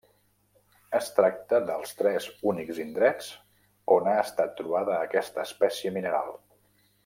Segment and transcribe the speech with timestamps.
[0.99, 3.29] Es tracta dels tres únics indrets
[3.97, 6.37] on ha estat trobada aquesta espècie mineral.